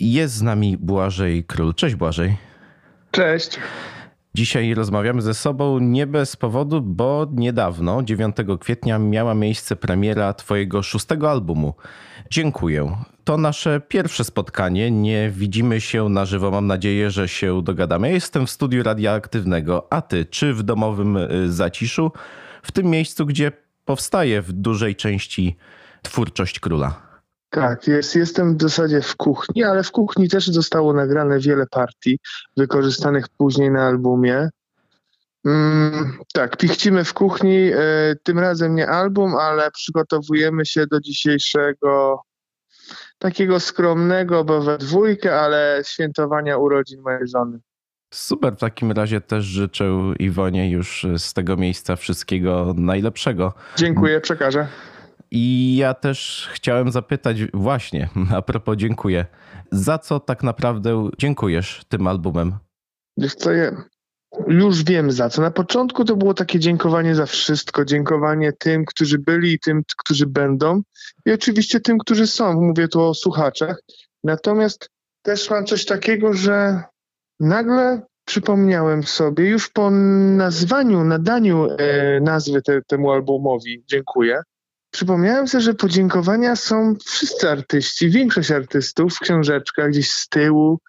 Jest 0.00 0.34
z 0.34 0.42
nami 0.42 0.76
Błażej 0.76 1.44
Król. 1.44 1.74
Cześć 1.74 1.94
Błażej. 1.94 2.36
Cześć. 3.10 3.58
Dzisiaj 4.34 4.74
rozmawiamy 4.74 5.22
ze 5.22 5.34
sobą 5.34 5.78
nie 5.78 6.06
bez 6.06 6.36
powodu, 6.36 6.82
bo 6.82 7.26
niedawno, 7.32 8.02
9 8.02 8.36
kwietnia, 8.60 8.98
miała 8.98 9.34
miejsce 9.34 9.76
premiera 9.76 10.34
Twojego 10.34 10.82
szóstego 10.82 11.30
albumu. 11.30 11.74
Dziękuję. 12.30 12.96
To 13.24 13.36
nasze 13.36 13.80
pierwsze 13.80 14.24
spotkanie. 14.24 14.90
Nie 14.90 15.30
widzimy 15.30 15.80
się 15.80 16.08
na 16.08 16.24
żywo. 16.24 16.50
Mam 16.50 16.66
nadzieję, 16.66 17.10
że 17.10 17.28
się 17.28 17.62
dogadamy. 17.62 18.08
Ja 18.08 18.14
jestem 18.14 18.46
w 18.46 18.50
studiu 18.50 18.82
radioaktywnego, 18.82 19.86
a 19.92 20.02
ty 20.02 20.24
czy 20.24 20.54
w 20.54 20.62
domowym 20.62 21.16
y, 21.16 21.52
zaciszu, 21.52 22.12
w 22.62 22.72
tym 22.72 22.86
miejscu, 22.86 23.26
gdzie 23.26 23.52
powstaje 23.84 24.42
w 24.42 24.52
dużej 24.52 24.96
części 24.96 25.56
twórczość 26.02 26.60
króla. 26.60 27.05
Tak, 27.50 27.86
jest, 27.86 28.16
jestem 28.16 28.56
w 28.56 28.62
zasadzie 28.62 29.00
w 29.00 29.16
kuchni, 29.16 29.64
ale 29.64 29.82
w 29.82 29.90
kuchni 29.90 30.28
też 30.28 30.46
zostało 30.46 30.92
nagrane 30.92 31.40
wiele 31.40 31.66
partii 31.70 32.18
wykorzystanych 32.56 33.28
później 33.28 33.70
na 33.70 33.86
albumie. 33.86 34.48
Mm, 35.46 36.18
tak, 36.34 36.56
pichcimy 36.56 37.04
w 37.04 37.14
kuchni. 37.14 37.70
E, 37.72 37.78
tym 38.22 38.38
razem 38.38 38.74
nie 38.74 38.88
album, 38.88 39.34
ale 39.34 39.70
przygotowujemy 39.70 40.66
się 40.66 40.86
do 40.86 41.00
dzisiejszego 41.00 42.22
takiego 43.18 43.60
skromnego, 43.60 44.44
bo 44.44 44.60
we 44.60 44.78
dwójkę, 44.78 45.40
ale 45.40 45.82
świętowania 45.86 46.56
urodzin 46.56 47.00
mojej 47.00 47.28
żony. 47.28 47.58
Super, 48.14 48.56
w 48.56 48.60
takim 48.60 48.92
razie 48.92 49.20
też 49.20 49.44
życzę 49.44 49.84
Iwonie 50.18 50.70
już 50.70 51.06
z 51.18 51.32
tego 51.32 51.56
miejsca 51.56 51.96
wszystkiego 51.96 52.74
najlepszego. 52.76 53.52
Dziękuję, 53.76 54.20
przekażę. 54.20 54.68
I 55.30 55.76
ja 55.76 55.94
też 55.94 56.48
chciałem 56.52 56.90
zapytać, 56.90 57.36
właśnie, 57.54 58.08
a 58.36 58.42
propos 58.42 58.76
dziękuję, 58.76 59.26
za 59.72 59.98
co 59.98 60.20
tak 60.20 60.42
naprawdę 60.42 61.10
dziękujesz 61.18 61.84
tym 61.88 62.06
albumem? 62.06 62.54
Wiesz 63.16 63.34
co, 63.34 63.52
ja 63.52 63.84
już 64.48 64.84
wiem 64.84 65.12
za 65.12 65.28
co. 65.28 65.42
Na 65.42 65.50
początku 65.50 66.04
to 66.04 66.16
było 66.16 66.34
takie 66.34 66.58
dziękowanie 66.58 67.14
za 67.14 67.26
wszystko, 67.26 67.84
dziękowanie 67.84 68.52
tym, 68.52 68.84
którzy 68.84 69.18
byli 69.18 69.52
i 69.52 69.58
tym, 69.58 69.82
którzy 69.98 70.26
będą 70.26 70.82
i 71.26 71.32
oczywiście 71.32 71.80
tym, 71.80 71.98
którzy 71.98 72.26
są. 72.26 72.60
Mówię 72.60 72.88
tu 72.88 73.02
o 73.02 73.14
słuchaczach. 73.14 73.80
Natomiast 74.24 74.90
też 75.22 75.50
mam 75.50 75.66
coś 75.66 75.84
takiego, 75.84 76.32
że 76.32 76.82
nagle 77.40 78.02
przypomniałem 78.24 79.02
sobie 79.02 79.48
już 79.48 79.70
po 79.70 79.90
nazwaniu, 79.90 81.04
nadaniu 81.04 81.68
e, 81.78 82.20
nazwy 82.20 82.62
te, 82.62 82.82
temu 82.82 83.12
albumowi, 83.12 83.84
dziękuję, 83.86 84.40
przypomniałem 84.96 85.48
sobie, 85.48 85.62
że 85.62 85.74
podziękowania 85.74 86.56
są 86.56 86.94
wszyscy 87.04 87.50
artyści, 87.50 88.10
większość 88.10 88.50
artystów 88.50 89.14
w 89.14 89.20
książeczkach 89.20 89.90
gdzieś 89.90 90.10
z 90.10 90.28
tyłu, 90.28 90.80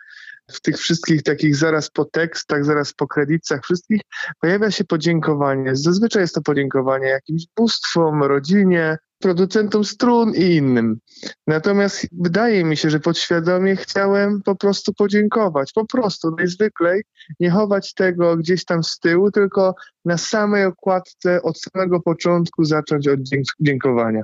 w 0.52 0.62
tych 0.62 0.78
wszystkich 0.78 1.24
takich 1.24 1.56
zaraz 1.56 1.90
po 1.90 2.06
tekstach, 2.06 2.66
zaraz 2.66 2.94
po 2.94 3.08
kredytach 3.08 3.64
wszystkich 3.64 4.02
pojawia 4.40 4.72
się 4.72 4.84
podziękowanie. 4.84 5.76
Zazwyczaj 5.76 6.22
jest 6.22 6.36
to 6.36 6.42
podziękowanie 6.42 7.08
jakimś 7.08 7.44
bóstwom, 7.56 8.24
rodzinie, 8.24 8.98
producentom 9.20 9.84
strun 9.84 10.34
i 10.36 10.56
innym. 10.56 11.00
Natomiast 11.48 12.08
wydaje 12.12 12.64
mi 12.64 12.78
się, 12.78 12.90
że 12.90 13.00
podświadomie 13.00 13.76
chciałem 13.76 14.42
po 14.42 14.56
prostu 14.56 14.94
podziękować, 14.94 15.74
po 15.74 15.86
prostu 15.86 16.36
najzwyklej, 16.38 17.04
nie 17.40 17.52
chować 17.52 17.94
tego 17.94 18.38
gdzieś 18.38 18.66
tam 18.66 18.84
z 18.84 19.00
tyłu, 19.00 19.32
tylko 19.32 19.76
na 20.06 20.18
samej 20.18 20.66
okładce 20.66 21.42
od 21.42 21.60
samego 21.62 22.02
początku 22.02 22.66
zacząć 22.66 23.08
od 23.08 23.20
dziękowania. 23.60 24.24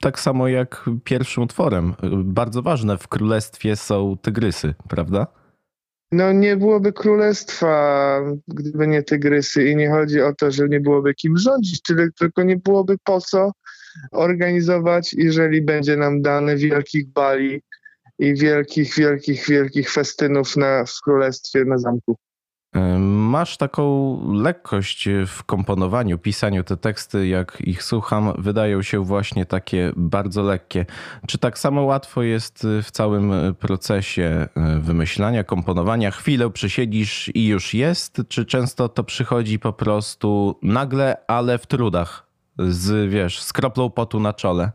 Tak 0.00 0.20
samo 0.20 0.48
jak 0.48 0.90
pierwszym 1.04 1.42
utworem. 1.42 1.94
Bardzo 2.24 2.62
ważne 2.62 2.98
w 2.98 3.08
królestwie 3.08 3.76
są 3.76 4.16
tygrysy, 4.22 4.74
prawda? 4.88 5.26
No 6.12 6.32
nie 6.32 6.56
byłoby 6.56 6.92
królestwa, 6.92 8.20
gdyby 8.48 8.86
nie 8.86 9.02
tygrysy 9.02 9.70
i 9.70 9.76
nie 9.76 9.90
chodzi 9.90 10.22
o 10.22 10.34
to, 10.34 10.50
że 10.50 10.68
nie 10.68 10.80
byłoby 10.80 11.14
kim 11.14 11.38
rządzić, 11.38 11.82
tylko 12.18 12.42
nie 12.42 12.56
byłoby 12.56 12.96
po 13.04 13.20
co 13.20 13.52
organizować, 14.12 15.12
jeżeli 15.12 15.62
będzie 15.62 15.96
nam 15.96 16.22
dane 16.22 16.56
wielkich 16.56 17.12
bali 17.12 17.62
i 18.18 18.34
wielkich, 18.34 18.94
wielkich, 18.94 19.46
wielkich 19.48 19.90
festynów 19.90 20.56
na, 20.56 20.84
w 20.84 21.00
królestwie, 21.04 21.64
na 21.64 21.78
zamku. 21.78 22.16
Masz 22.98 23.56
taką 23.56 24.18
lekkość 24.32 25.08
w 25.26 25.44
komponowaniu, 25.44 26.18
pisaniu. 26.18 26.64
Te 26.64 26.76
teksty, 26.76 27.26
jak 27.26 27.60
ich 27.60 27.82
słucham, 27.82 28.32
wydają 28.38 28.82
się 28.82 29.04
właśnie 29.04 29.46
takie 29.46 29.92
bardzo 29.96 30.42
lekkie. 30.42 30.86
Czy 31.26 31.38
tak 31.38 31.58
samo 31.58 31.82
łatwo 31.82 32.22
jest 32.22 32.66
w 32.82 32.90
całym 32.90 33.32
procesie 33.58 34.48
wymyślania, 34.80 35.44
komponowania? 35.44 36.10
Chwilę 36.10 36.50
przysiedzisz 36.50 37.30
i 37.34 37.46
już 37.46 37.74
jest? 37.74 38.22
Czy 38.28 38.46
często 38.46 38.88
to 38.88 39.04
przychodzi 39.04 39.58
po 39.58 39.72
prostu 39.72 40.58
nagle, 40.62 41.16
ale 41.26 41.58
w 41.58 41.66
trudach? 41.66 42.27
Z, 42.58 43.10
wiesz, 43.10 43.42
z 43.42 43.52
kroplą 43.52 43.90
potu 43.90 44.20
na 44.20 44.32
czole? 44.32 44.72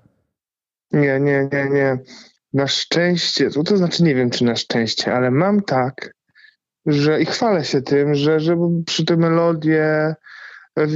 Nie, 0.91 1.19
nie, 1.19 1.49
nie, 1.53 1.69
nie. 1.69 1.99
Na 2.53 2.67
szczęście, 2.67 3.49
to 3.65 3.77
znaczy 3.77 4.03
nie 4.03 4.15
wiem, 4.15 4.29
czy 4.29 4.45
na 4.45 4.55
szczęście, 4.55 5.15
ale 5.15 5.31
mam 5.31 5.61
tak, 5.61 6.13
że 6.85 7.21
i 7.21 7.25
chwalę 7.25 7.65
się 7.65 7.81
tym, 7.81 8.15
że, 8.15 8.39
że 8.39 8.57
przy 8.85 9.05
te 9.05 9.17
melodie, 9.17 10.15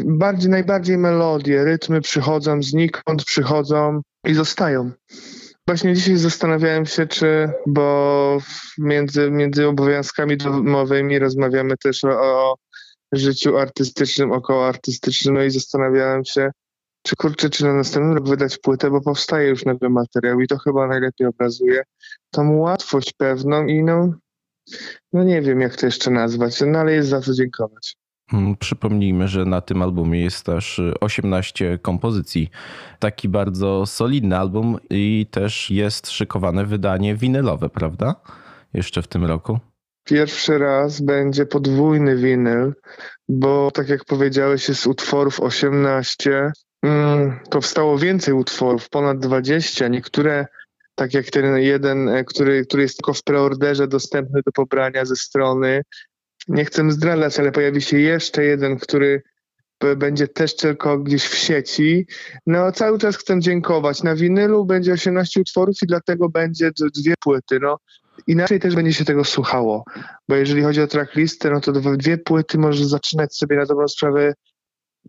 bardziej, 0.06 0.50
najbardziej 0.50 0.98
melodie, 0.98 1.64
rytmy 1.64 2.02
przychodzą 2.02 2.64
znikąd, 2.64 3.24
przychodzą 3.26 4.02
i 4.26 4.34
zostają. 4.34 4.92
Właśnie 5.68 5.94
dzisiaj 5.94 6.18
zastanawiałem 6.18 6.86
się, 6.86 7.08
czy, 7.08 7.50
bo 7.68 8.38
między, 8.78 9.32
między 9.32 9.68
obowiązkami 9.68 10.38
domowymi 10.38 11.20
rozmawiamy 11.20 11.78
też 11.78 12.04
o 12.04 12.56
życiu 13.12 13.58
artystycznym, 13.58 14.32
około 14.32 14.68
artystycznym, 14.68 15.36
no 15.36 15.44
i 15.44 15.50
zastanawiałem 15.50 16.26
się, 16.26 16.52
czy 17.08 17.16
kurczę, 17.16 17.50
czy 17.50 17.64
na 17.64 17.74
następny 17.74 18.14
rok 18.14 18.30
wydać 18.30 18.58
płytę, 18.58 18.92
bo 18.92 19.02
powstaje 19.02 19.50
już 19.50 19.66
nowy 19.66 19.90
materiał 19.90 20.40
i 20.42 20.48
to 20.48 20.58
chyba 20.58 20.88
najlepiej 20.88 21.28
obrazuje 21.28 21.84
tą 22.32 22.58
łatwość 22.58 23.14
pewną 23.14 23.66
i 23.66 23.84
no, 23.84 24.14
no 25.14 25.24
nie 25.24 25.42
wiem, 25.42 25.62
jak 25.62 25.76
to 25.76 25.86
jeszcze 25.86 26.12
nazwać, 26.12 26.64
no 26.68 26.80
ale 26.80 26.94
jest 26.94 27.10
za 27.10 27.22
co 27.22 27.34
dziękować. 27.34 27.96
Hmm, 28.32 28.56
przypomnijmy, 28.56 29.28
że 29.28 29.46
na 29.46 29.62
tym 29.62 29.82
albumie 29.82 30.24
jest 30.24 30.46
też 30.46 30.82
18 31.00 31.80
kompozycji. 31.82 32.50
Taki 33.00 33.30
bardzo 33.30 33.86
solidny 33.86 34.38
album 34.38 34.78
i 34.90 35.26
też 35.32 35.72
jest 35.72 36.10
szykowane 36.10 36.66
wydanie 36.66 37.16
winylowe, 37.16 37.70
prawda? 37.70 38.16
Jeszcze 38.74 39.02
w 39.02 39.08
tym 39.08 39.26
roku. 39.26 39.60
Pierwszy 40.04 40.58
raz 40.58 41.02
będzie 41.02 41.46
podwójny 41.46 42.16
winyl, 42.16 42.74
bo 43.30 43.72
tak 43.72 43.90
jak 43.90 44.06
powiedziałeś, 44.06 44.70
jest 44.70 44.88
utworów 44.88 45.40
18. 45.40 46.52
Hmm, 46.88 47.40
powstało 47.50 47.98
więcej 47.98 48.34
utworów, 48.34 48.90
ponad 48.90 49.20
20. 49.20 49.88
Niektóre 49.88 50.46
tak 50.96 51.14
jak 51.14 51.26
ten 51.26 51.58
jeden, 51.58 52.10
e, 52.10 52.24
który, 52.24 52.66
który 52.66 52.84
jest 52.84 52.98
tylko 52.98 53.14
w 53.14 53.24
preorderze 53.24 53.88
dostępny 53.88 54.42
do 54.46 54.52
pobrania 54.52 55.06
ze 55.06 55.16
strony. 55.16 55.82
Nie 56.48 56.66
chcę 56.66 56.92
zdradzać, 56.92 57.40
ale 57.40 57.52
pojawi 57.52 57.82
się 57.82 58.00
jeszcze 58.00 58.44
jeden, 58.44 58.80
który 58.80 59.22
będzie 59.98 60.28
też 60.28 60.56
tylko 60.56 60.98
gdzieś 60.98 61.24
w 61.24 61.36
sieci. 61.36 62.08
No 62.46 62.72
cały 62.72 63.00
czas 63.00 63.18
chcę 63.18 63.40
dziękować. 63.40 64.04
Na 64.04 64.16
winylu 64.16 64.66
będzie 64.66 64.94
18 64.94 65.42
utworów 65.42 65.76
i 65.84 65.88
dlatego 65.88 66.30
będzie 66.30 66.72
dwie 66.96 67.14
płyty. 67.20 67.60
No, 67.60 67.78
inaczej 68.28 68.60
też 68.60 68.76
będzie 68.76 68.94
się 68.94 69.06
tego 69.06 69.24
słuchało, 69.24 69.84
bo 70.28 70.36
jeżeli 70.36 70.62
chodzi 70.62 70.82
o 70.82 70.88
tracklistę, 70.88 71.52
no 71.52 71.62
to 71.62 71.72
dwie 71.72 72.18
płyty 72.18 72.58
możesz 72.58 72.86
zaczynać 72.86 73.36
sobie 73.36 73.56
na 73.56 73.66
dobrą 73.66 73.88
sprawę 73.88 74.34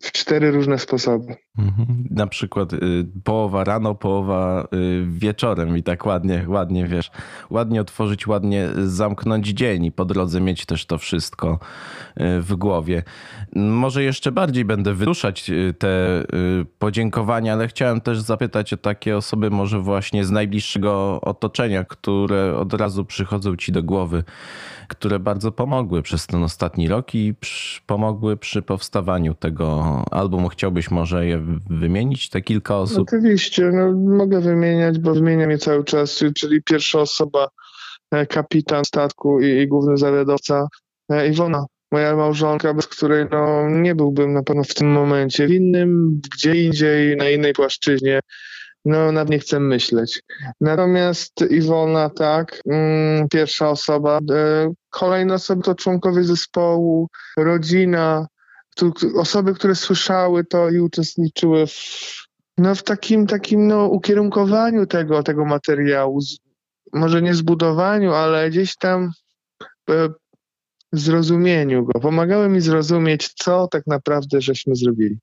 w 0.01 0.13
cztery 0.13 0.51
różne 0.51 0.79
sposoby. 0.79 1.37
Mhm. 1.59 2.05
Na 2.11 2.27
przykład 2.27 2.73
y, 2.73 2.79
połowa 3.25 3.65
rano, 3.65 3.95
połowa 3.95 4.69
y, 4.75 5.07
wieczorem 5.09 5.77
i 5.77 5.83
tak 5.83 6.07
ładnie, 6.07 6.45
ładnie 6.49 6.87
wiesz, 6.87 7.11
ładnie 7.51 7.81
otworzyć, 7.81 8.27
ładnie 8.27 8.69
zamknąć 8.85 9.49
dzień 9.49 9.85
i 9.85 9.93
po 9.93 10.05
drodze 10.05 10.41
mieć 10.41 10.67
też 10.67 10.87
to 10.87 10.99
wszystko 10.99 11.59
y, 12.21 12.43
w 12.43 12.55
głowie. 12.57 13.03
Może 13.57 14.03
jeszcze 14.03 14.33
bardziej 14.33 14.65
będę 14.65 14.95
wyruszać 14.95 15.51
y, 15.51 15.75
te 15.79 16.23
y, 16.23 16.25
podziękowania, 16.79 17.53
ale 17.53 17.69
chciałem 17.69 18.01
też 18.01 18.21
zapytać 18.21 18.73
o 18.73 18.77
takie 18.77 19.17
osoby 19.17 19.51
może 19.51 19.81
właśnie 19.81 20.25
z 20.25 20.31
najbliższego 20.31 21.21
otoczenia, 21.21 21.85
które 21.85 22.57
od 22.57 22.73
razu 22.75 23.05
przychodzą 23.05 23.57
ci 23.57 23.73
do 23.73 23.83
głowy 23.83 24.25
które 24.89 25.19
bardzo 25.19 25.53
pomogły 25.53 26.03
przez 26.03 26.27
ten 26.27 26.43
ostatni 26.43 26.89
rok 26.89 27.15
i 27.15 27.35
pomogły 27.87 28.37
przy 28.37 28.63
powstawaniu 28.63 29.35
tego 29.35 29.85
albumu. 30.11 30.49
Chciałbyś 30.49 30.91
może 30.91 31.27
je 31.27 31.45
wymienić, 31.71 32.31
te 32.31 32.41
kilka 32.41 32.77
osób? 32.77 33.09
Oczywiście, 33.09 33.71
no, 33.75 33.93
mogę 34.17 34.41
wymieniać, 34.41 34.99
bo 34.99 35.15
wymieniam 35.15 35.51
je 35.51 35.59
cały 35.59 35.85
czas, 35.85 36.25
czyli 36.35 36.63
pierwsza 36.63 37.01
osoba, 37.01 37.49
e, 38.11 38.27
kapitan 38.27 38.85
statku 38.85 39.41
i, 39.41 39.47
i 39.47 39.69
główny 39.69 39.97
zawiadowca 39.97 40.69
e, 41.11 41.29
Iwona 41.29 41.65
moja 41.93 42.17
małżonka, 42.17 42.75
bez 42.75 42.87
której 42.87 43.27
no, 43.31 43.71
nie 43.71 43.95
byłbym 43.95 44.33
na 44.33 44.43
pewno 44.43 44.65
w 44.65 44.75
tym 44.75 44.93
momencie 44.93 45.47
w 45.47 45.51
innym, 45.51 46.21
gdzie 46.35 46.65
indziej, 46.65 47.17
na 47.17 47.31
innej 47.31 47.53
płaszczyźnie. 47.53 48.21
no 48.85 49.13
nad 49.13 49.29
nie 49.29 49.39
chcę 49.39 49.61
myśleć. 49.61 50.23
Natomiast 50.61 51.33
Iwona, 51.51 52.11
tak, 52.11 52.61
mm, 52.67 53.29
pierwsza 53.29 53.71
osoba. 53.71 54.19
E, 54.19 54.73
kolejne 54.91 55.35
osoby 55.35 55.63
to 55.63 55.75
członkowie 55.75 56.25
zespołu, 56.25 57.09
rodzina, 57.39 58.27
osoby, 59.17 59.55
które 59.55 59.75
słyszały 59.75 60.45
to 60.45 60.71
i 60.71 60.81
uczestniczyły 60.81 61.67
w, 61.67 61.73
no, 62.59 62.75
w 62.75 62.83
takim, 62.83 63.27
takim 63.27 63.67
no, 63.67 63.87
ukierunkowaniu 63.87 64.87
tego, 64.87 65.23
tego 65.23 65.45
materiału. 65.45 66.21
Z, 66.21 66.39
może 66.93 67.23
nie 67.23 67.35
zbudowaniu, 67.35 68.13
ale 68.13 68.51
gdzieś 68.51 68.77
tam 68.77 69.11
e, 69.91 70.09
zrozumieniu 70.93 71.85
go. 71.85 72.01
Pomagały 72.01 72.49
mi 72.49 72.61
zrozumieć, 72.61 73.29
co 73.35 73.69
tak 73.69 73.87
naprawdę 73.87 74.41
żeśmy 74.41 74.77
zrobili. 74.77 75.19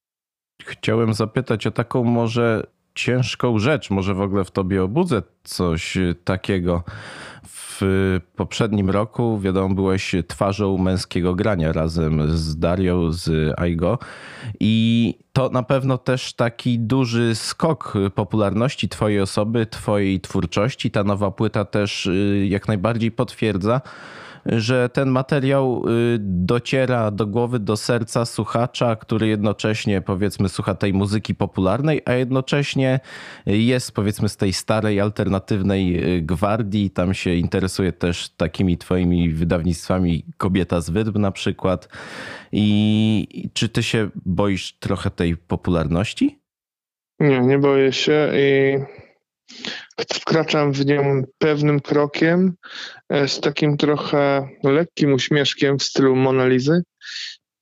Chciałem 0.64 1.14
zapytać 1.14 1.68
o 1.68 1.72
taką 1.72 2.04
może 2.04 2.68
ciężką 2.96 3.60
rzecz, 3.60 3.90
może 3.90 4.14
w 4.14 4.22
ogóle 4.22 4.46
w 4.46 4.52
tobie 4.52 4.84
obudzę 4.84 5.22
coś 5.44 5.98
takiego. 6.24 6.84
W 7.80 8.20
poprzednim 8.36 8.90
roku, 8.90 9.40
wiadomo, 9.40 9.76
byłeś 9.76 10.16
twarzą 10.28 10.78
męskiego 10.78 11.36
grania 11.36 11.74
razem 11.74 12.38
z 12.38 12.60
Darią, 12.60 13.12
z 13.12 13.54
Aigo 13.60 14.00
i 14.60 15.14
to 15.34 15.50
na 15.50 15.64
pewno 15.64 15.98
też 15.98 16.34
taki 16.34 16.80
duży 16.80 17.36
skok 17.36 17.94
popularności 18.16 18.90
twojej 18.90 19.22
osoby, 19.22 19.66
twojej 19.66 20.22
twórczości. 20.22 20.92
Ta 20.92 21.04
nowa 21.04 21.32
płyta 21.32 21.66
też 21.66 22.06
y, 22.06 22.48
jak 22.50 22.68
najbardziej 22.68 23.12
potwierdza, 23.12 23.82
że 24.46 24.90
ten 24.90 25.10
materiał 25.10 25.84
y, 25.90 26.18
dociera 26.20 27.12
do 27.12 27.28
głowy, 27.28 27.60
do 27.60 27.78
serca 27.78 28.26
słuchacza, 28.26 28.96
który 28.96 29.28
jednocześnie 29.28 30.02
powiedzmy 30.02 30.50
słucha 30.50 30.76
tej 30.76 30.94
muzyki 30.94 31.36
popularnej, 31.36 32.02
a 32.06 32.14
jednocześnie 32.14 33.00
jest 33.46 33.92
powiedzmy 33.92 34.30
z 34.30 34.38
tej 34.38 34.54
starej, 34.54 35.00
alternatywnej 35.00 36.16
y, 36.18 36.22
gwardii. 36.22 36.90
Tam 36.90 37.14
się 37.14 37.34
interesuje 37.34 37.92
też 37.92 38.30
takimi 38.30 38.78
twoimi 38.78 39.30
wydawnictwami 39.30 40.26
Kobieta 40.38 40.82
z 40.82 40.90
Wydm 40.90 41.22
na 41.22 41.32
przykład. 41.32 41.90
I 42.52 43.50
czy 43.54 43.70
ty 43.70 43.84
się 43.84 44.10
boisz 44.26 44.74
trochę 44.80 45.12
tej 45.12 45.38
popularności? 45.38 46.40
Nie, 47.20 47.40
nie 47.40 47.60
boję 47.60 47.94
się 47.94 48.32
i 48.34 48.78
wkraczam 50.14 50.72
w 50.72 50.86
nią 50.86 51.24
pewnym 51.38 51.80
krokiem, 51.80 52.54
e, 53.10 53.28
z 53.28 53.40
takim 53.40 53.78
trochę 53.78 54.50
lekkim 54.64 55.14
uśmieszkiem 55.14 55.80
w 55.80 55.84
stylu 55.84 56.16
Monalizy. 56.16 56.82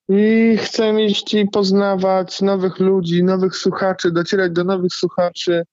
I 0.09 0.57
chcę 0.57 1.03
iść 1.03 1.33
i 1.33 1.47
poznawać 1.47 2.41
nowych 2.41 2.79
ludzi, 2.79 3.23
nowych 3.23 3.55
słuchaczy, 3.55 4.11
docierać 4.11 4.51
do 4.51 4.63
nowych 4.63 4.93
słuchaczy 4.93 5.63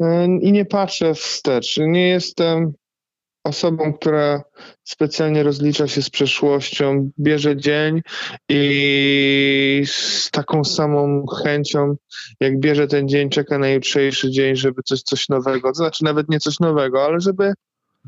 e, 0.00 0.24
i 0.24 0.52
nie 0.52 0.64
patrzę 0.64 1.14
wstecz. 1.14 1.76
Nie 1.76 2.08
jestem 2.08 2.72
osobą, 3.46 3.92
która 3.92 4.42
specjalnie 4.84 5.42
rozlicza 5.42 5.88
się 5.88 6.02
z 6.02 6.10
przeszłością, 6.10 7.10
bierze 7.18 7.56
dzień 7.56 8.00
i 8.48 9.82
z 9.86 10.30
taką 10.30 10.64
samą 10.64 11.26
chęcią, 11.26 11.96
jak 12.40 12.60
bierze 12.60 12.86
ten 12.86 13.08
dzień, 13.08 13.30
czeka 13.30 13.58
na 13.58 13.68
jutrzejszy 13.68 14.30
dzień, 14.30 14.56
żeby 14.56 14.82
coś, 14.82 15.02
coś 15.02 15.28
nowego, 15.28 15.68
to 15.68 15.74
znaczy 15.74 16.04
nawet 16.04 16.28
nie 16.28 16.40
coś 16.40 16.60
nowego, 16.60 17.04
ale 17.04 17.20
żeby 17.20 17.52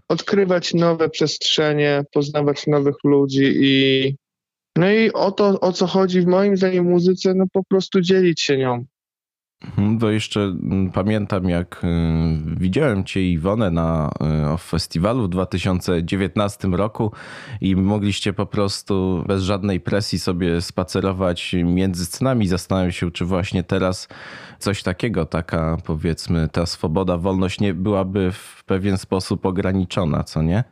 odkrywać 0.08 0.74
nowe 0.74 1.08
przestrzenie, 1.08 2.02
poznawać 2.12 2.66
nowych 2.66 2.96
ludzi 3.04 3.52
i 3.56 4.16
no 4.76 4.90
i 4.90 5.12
o 5.12 5.32
to, 5.32 5.60
o 5.60 5.72
co 5.72 5.86
chodzi 5.86 6.20
w 6.20 6.26
moim 6.26 6.56
zdaniem 6.56 6.84
muzyce, 6.84 7.34
no 7.34 7.44
po 7.52 7.64
prostu 7.64 8.00
dzielić 8.00 8.40
się 8.42 8.56
nią. 8.56 8.84
Mhm, 9.64 9.98
bo 9.98 10.10
jeszcze 10.10 10.40
mm, 10.40 10.90
pamiętam, 10.90 11.48
jak 11.48 11.84
y, 11.84 11.88
widziałem 12.56 13.04
cię 13.04 13.30
Iwonę 13.30 13.70
na 13.70 14.10
y, 14.54 14.58
festiwalu 14.58 15.22
w 15.22 15.28
2019 15.28 16.68
roku 16.68 17.12
i 17.60 17.76
mogliście 17.76 18.32
po 18.32 18.46
prostu 18.46 19.24
bez 19.26 19.42
żadnej 19.42 19.80
presji 19.80 20.18
sobie 20.18 20.60
spacerować 20.60 21.54
między 21.64 22.06
scenami. 22.06 22.48
Zastanawiam 22.48 22.92
się, 22.92 23.10
czy 23.10 23.24
właśnie 23.24 23.62
teraz 23.64 24.08
coś 24.58 24.82
takiego, 24.82 25.26
taka 25.26 25.76
powiedzmy 25.84 26.48
ta 26.48 26.66
swoboda, 26.66 27.16
wolność 27.16 27.60
nie 27.60 27.74
byłaby 27.74 28.32
w 28.32 28.64
pewien 28.64 28.98
sposób 28.98 29.46
ograniczona, 29.46 30.24
co 30.24 30.42
nie? 30.42 30.64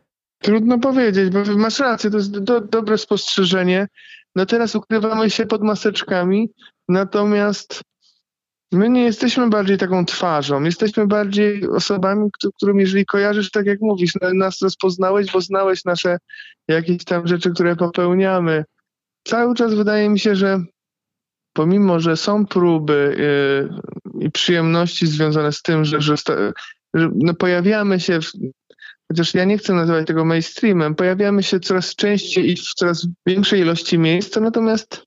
Trudno 0.43 0.79
powiedzieć, 0.79 1.31
bo 1.31 1.57
masz 1.57 1.79
rację, 1.79 2.11
to 2.11 2.17
jest 2.17 2.39
do, 2.39 2.61
dobre 2.61 2.99
spostrzeżenie. 2.99 3.89
No 4.37 4.47
teraz 4.47 4.75
ukrywamy 4.75 5.31
się 5.31 5.47
pod 5.47 5.63
maseczkami, 5.63 6.49
natomiast 6.89 7.83
My 8.77 8.89
nie 8.89 9.05
jesteśmy 9.05 9.49
bardziej 9.49 9.79
taką 9.79 10.05
twarzą, 10.07 10.63
jesteśmy 10.63 11.07
bardziej 11.07 11.69
osobami, 11.69 12.31
którym 12.57 12.81
jeżeli 12.81 13.07
kojarzysz, 13.07 13.51
tak 13.51 13.67
jak 13.67 13.81
mówisz, 13.81 14.13
no, 14.23 14.35
nas 14.35 14.63
rozpoznałeś, 14.63 15.33
bo 15.33 15.41
znałeś 15.41 15.85
nasze 15.85 16.19
jakieś 16.69 17.05
tam 17.05 17.27
rzeczy, 17.27 17.51
które 17.51 17.77
popełniamy. 17.77 18.65
Cały 19.25 19.55
czas 19.55 19.75
wydaje 19.75 20.09
mi 20.09 20.19
się, 20.19 20.37
że 20.37 20.61
pomimo, 21.53 22.01
że 22.01 22.17
są 22.17 22.47
próby 22.47 23.17
yy, 24.15 24.27
i 24.27 24.31
przyjemności 24.31 25.07
związane 25.07 25.53
z 25.53 25.63
tym, 25.63 25.85
że, 25.85 26.01
że, 26.01 26.15
że 26.95 27.11
no 27.15 27.35
pojawiamy 27.35 28.01
się, 28.01 28.21
w, 28.21 28.31
chociaż 29.09 29.35
ja 29.35 29.45
nie 29.45 29.59
chcę 29.59 29.75
nazywać 29.75 30.07
tego 30.07 30.25
mainstreamem, 30.25 30.95
pojawiamy 30.95 31.43
się 31.43 31.61
coraz 31.61 31.95
częściej 31.95 32.51
i 32.51 32.57
w 32.57 32.75
coraz 32.75 33.07
większej 33.27 33.61
ilości 33.61 33.99
miejsc, 33.99 34.37
natomiast 34.37 35.06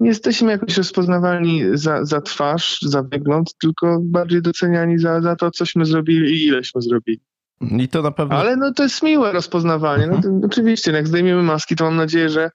nie 0.00 0.08
jesteśmy 0.08 0.50
jakoś 0.50 0.76
rozpoznawani 0.76 1.62
za, 1.72 2.04
za 2.04 2.20
twarz, 2.20 2.78
za 2.82 3.02
wygląd, 3.02 3.54
tylko 3.60 3.98
bardziej 4.02 4.42
doceniani 4.42 4.98
za, 4.98 5.20
za 5.20 5.36
to, 5.36 5.50
cośmy 5.50 5.84
zrobili 5.84 6.34
i 6.34 6.46
ileśmy 6.46 6.82
zrobili. 6.82 7.20
I 7.60 7.88
to 7.88 8.02
na 8.02 8.10
pewno. 8.10 8.36
Ale 8.36 8.56
no 8.56 8.72
to 8.72 8.82
jest 8.82 9.02
miłe 9.02 9.32
rozpoznawanie. 9.32 10.06
No 10.06 10.22
to, 10.22 10.28
oczywiście, 10.46 10.92
jak 10.92 11.08
zdejmiemy 11.08 11.42
maski, 11.42 11.76
to 11.76 11.84
mam 11.84 11.96
nadzieję, 11.96 12.28
że 12.28 12.50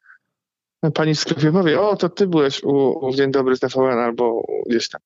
pani 0.94 1.16
w 1.16 1.20
sklepie 1.20 1.52
powie, 1.52 1.82
o, 1.82 1.96
to 1.96 2.10
ty 2.10 2.28
byłeś 2.28 2.64
u, 2.64 3.06
u 3.08 3.16
Dzień 3.16 3.32
Dobry 3.32 3.56
z 3.56 3.60
TVN 3.60 4.00
albo 4.00 4.42
gdzieś 4.70 4.90
tam. 4.90 5.02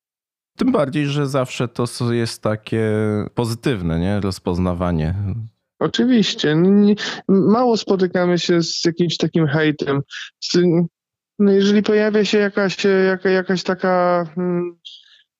Tym 0.56 0.72
bardziej, 0.72 1.06
że 1.06 1.26
zawsze 1.26 1.68
to 1.68 1.84
jest 2.12 2.42
takie 2.42 2.92
pozytywne, 3.34 4.00
nie? 4.00 4.20
Rozpoznawanie. 4.20 5.14
Oczywiście. 5.78 6.56
Mało 7.28 7.76
spotykamy 7.76 8.38
się 8.38 8.62
z 8.62 8.84
jakimś 8.84 9.16
takim 9.16 9.46
hejtem. 9.46 10.00
No 11.38 11.52
jeżeli 11.52 11.82
pojawia 11.82 12.24
się 12.24 12.38
jakaś, 12.38 12.76
jaka, 13.06 13.30
jakaś 13.30 13.62
taka 13.62 14.24
hmm, 14.34 14.78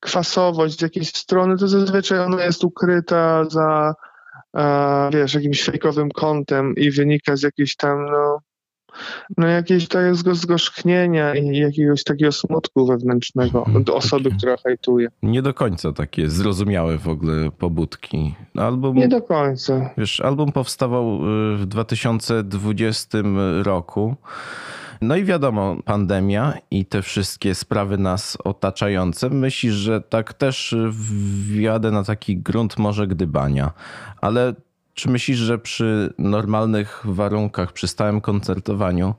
kwasowość 0.01 0.79
z 0.79 0.83
jakiejś 0.83 1.09
strony, 1.09 1.57
to 1.57 1.69
zazwyczaj 1.69 2.19
ona 2.19 2.45
jest 2.45 2.65
ukryta 2.65 3.45
za 3.45 3.95
a, 4.53 5.11
wiesz, 5.13 5.35
jakimś 5.35 5.63
fejkowym 5.63 6.11
kątem 6.11 6.75
i 6.77 6.91
wynika 6.91 7.37
z 7.37 7.43
jakiejś 7.43 7.77
tam, 7.77 8.07
no, 8.07 8.39
no 9.37 9.47
jakiegoś 9.47 9.89
takiego 9.89 10.35
zgorzknienia 10.35 11.35
i 11.35 11.57
jakiegoś 11.57 12.05
takiego 12.05 12.33
smutku 12.33 12.87
wewnętrznego 12.87 13.59
mhm, 13.67 13.85
osoby, 13.93 14.31
która 14.39 14.57
hajtuje. 14.65 15.09
Nie 15.23 15.43
do 15.43 15.55
końca 15.55 15.93
takie 15.93 16.31
zrozumiałe 16.31 16.99
w 16.99 17.09
ogóle 17.09 17.51
pobudki. 17.51 18.35
Album, 18.57 18.97
nie 18.97 19.09
do 19.09 19.23
końca. 19.23 19.91
Wiesz, 19.99 20.21
album 20.21 20.53
powstawał 20.53 21.15
y, 21.55 21.57
w 21.57 21.67
2020 21.67 23.19
roku. 23.63 24.17
No 25.01 25.17
i 25.17 25.25
wiadomo, 25.25 25.77
pandemia 25.85 26.55
i 26.71 26.87
te 26.87 27.03
wszystkie 27.03 27.55
sprawy 27.55 27.99
nas 27.99 28.39
otaczające. 28.45 29.31
Myślisz, 29.31 29.75
że 29.75 30.01
tak 30.01 30.35
też 30.35 30.75
wjadę 31.51 31.91
na 31.91 32.05
taki 32.05 32.37
grunt 32.37 32.79
może 32.79 33.07
gdybania, 33.07 33.73
ale 34.21 34.55
czy 34.95 35.11
myślisz, 35.11 35.39
że 35.39 35.59
przy 35.59 36.15
normalnych 36.19 37.03
warunkach, 37.05 37.73
przy 37.73 37.89
stałym 37.89 38.21
koncertowaniu, 38.21 39.15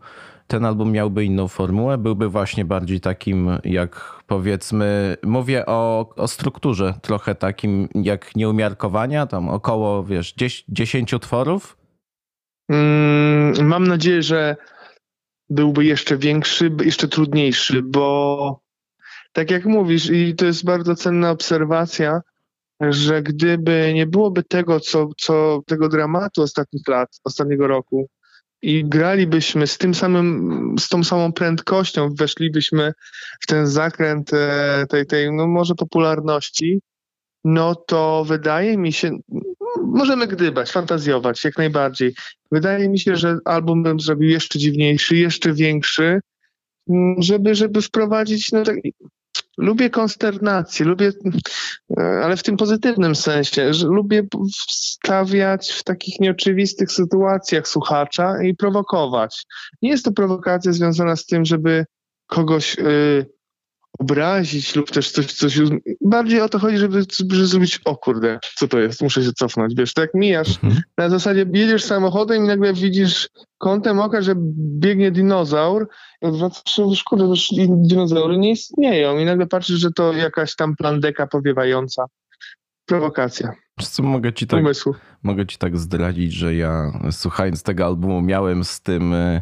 ten 0.47 0.65
album 0.65 0.91
miałby 0.91 1.25
inną 1.25 1.47
formułę? 1.47 1.97
Byłby 1.97 2.29
właśnie 2.29 2.65
bardziej 2.65 2.99
takim, 2.99 3.49
jak 3.63 4.21
powiedzmy, 4.27 5.17
mówię 5.23 5.65
o, 5.65 6.09
o 6.15 6.27
strukturze, 6.27 6.93
trochę 7.01 7.35
takim 7.35 7.89
jak 7.95 8.35
nieumiarkowania, 8.35 9.27
tam 9.27 9.49
około, 9.49 10.03
wiesz, 10.03 10.33
10 10.69 11.13
utworów? 11.13 11.77
Mm, 12.69 13.67
mam 13.67 13.87
nadzieję, 13.87 14.23
że 14.23 14.55
byłby 15.49 15.85
jeszcze 15.85 16.17
większy, 16.17 16.71
jeszcze 16.83 17.07
trudniejszy, 17.07 17.81
bo 17.81 18.61
tak 19.33 19.51
jak 19.51 19.65
mówisz, 19.65 20.09
i 20.09 20.35
to 20.35 20.45
jest 20.45 20.65
bardzo 20.65 20.95
cenna 20.95 21.31
obserwacja, 21.31 22.21
że 22.81 23.23
gdyby 23.23 23.91
nie 23.93 24.07
byłoby 24.07 24.43
tego, 24.43 24.79
co, 24.79 25.09
co 25.17 25.61
tego 25.67 25.89
dramatu 25.89 26.41
ostatnich 26.41 26.87
lat, 26.87 27.09
ostatniego 27.23 27.67
roku, 27.67 28.09
i 28.61 28.85
gralibyśmy 28.85 29.67
z 29.67 29.77
tym 29.77 29.93
samym, 29.93 30.75
z 30.79 30.89
tą 30.89 31.03
samą 31.03 31.33
prędkością, 31.33 32.09
weszlibyśmy 32.15 32.93
w 33.41 33.47
ten 33.47 33.67
zakręt 33.67 34.33
e, 34.33 34.85
tej, 34.89 35.05
tej 35.05 35.31
no 35.31 35.47
może 35.47 35.75
popularności, 35.75 36.81
no 37.43 37.75
to 37.75 38.25
wydaje 38.27 38.77
mi 38.77 38.93
się, 38.93 39.17
możemy 39.89 40.27
gdybać, 40.27 40.71
fantazjować 40.71 41.43
jak 41.43 41.57
najbardziej. 41.57 42.15
Wydaje 42.51 42.89
mi 42.89 42.99
się, 42.99 43.15
że 43.15 43.37
album 43.45 43.83
bym 43.83 43.99
zrobił 43.99 44.29
jeszcze 44.29 44.59
dziwniejszy, 44.59 45.17
jeszcze 45.17 45.53
większy, 45.53 46.19
żeby, 47.19 47.55
żeby 47.55 47.81
wprowadzić, 47.81 48.51
no 48.51 48.63
tak, 48.63 48.75
lubię 49.57 49.89
konsternację, 49.89 50.85
lubię, 50.85 51.11
ale 51.97 52.37
w 52.37 52.43
tym 52.43 52.57
pozytywnym 52.57 53.15
sensie, 53.15 53.73
że 53.73 53.87
lubię 53.87 54.23
stawiać 54.69 55.71
w 55.71 55.83
takich 55.83 56.19
nieoczywistych 56.19 56.91
sytuacjach 56.91 57.67
słuchacza 57.67 58.43
i 58.43 58.55
prowokować. 58.55 59.45
Nie 59.81 59.89
jest 59.89 60.05
to 60.05 60.11
prowokacja 60.11 60.73
związana 60.73 61.15
z 61.15 61.25
tym, 61.25 61.45
żeby 61.45 61.85
kogoś 62.27 62.79
y, 62.79 63.38
obrazić 63.99 64.75
lub 64.75 64.91
też 64.91 65.11
coś, 65.11 65.33
coś. 65.33 65.59
Bardziej 66.01 66.41
o 66.41 66.49
to 66.49 66.59
chodzi, 66.59 66.77
żeby, 66.77 67.03
żeby 67.19 67.45
zrobić, 67.45 67.79
o 67.85 67.97
kurde, 67.97 68.39
co 68.55 68.67
to 68.67 68.79
jest, 68.79 69.01
muszę 69.01 69.23
się 69.23 69.33
cofnąć. 69.33 69.73
Wiesz, 69.75 69.93
tak 69.93 70.09
mijasz, 70.13 70.63
mhm. 70.63 70.81
na 70.97 71.09
zasadzie 71.09 71.45
jedziesz 71.53 71.83
samochodem 71.83 72.43
i 72.43 72.47
nagle 72.47 72.73
widzisz 72.73 73.29
kątem 73.57 73.99
oka, 73.99 74.21
że 74.21 74.33
biegnie 74.79 75.11
dinozaur 75.11 75.89
i 76.21 76.25
odwracasz 76.25 77.03
kurde, 77.03 77.29
wiesz, 77.29 77.49
dinozaury 77.67 78.37
nie 78.37 78.51
istnieją 78.51 79.17
i 79.17 79.25
nagle 79.25 79.47
patrzysz, 79.47 79.79
że 79.79 79.91
to 79.91 80.13
jakaś 80.13 80.55
tam 80.55 80.75
plandeka 80.75 81.27
powiewająca. 81.27 82.05
Prowokacja. 82.89 83.51
Co 83.81 84.03
mogę 84.03 84.33
ci 84.33 84.47
tak, 84.47 84.63
mogę 85.23 85.45
ci 85.45 85.57
tak 85.57 85.77
zdradzić, 85.77 86.33
że 86.33 86.55
ja 86.55 86.91
słuchając 87.11 87.63
tego 87.63 87.85
albumu 87.85 88.21
miałem 88.21 88.63
z 88.63 88.81
tym 88.81 89.13
e, 89.13 89.41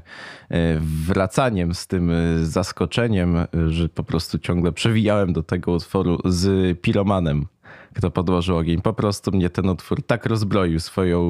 e, 0.50 0.80
wracaniem, 0.82 1.74
z 1.74 1.88
tym 1.88 2.12
e, 2.12 2.46
zaskoczeniem, 2.46 3.38
że 3.68 3.89
po 3.89 4.04
prostu 4.04 4.39
ciągle 4.39 4.72
przewijałem 4.72 5.34
do 5.34 5.44
tego 5.44 5.72
utworu 5.72 6.20
z 6.25 6.77
Piromanem 6.82 7.46
kto 7.96 8.12
podłożył 8.12 8.58
ogień. 8.58 8.82
Po 8.82 8.94
prostu 8.94 9.32
mnie 9.32 9.50
ten 9.50 9.70
utwór 9.70 10.04
tak 10.04 10.26
rozbroił 10.26 10.80
swoją, 10.80 11.22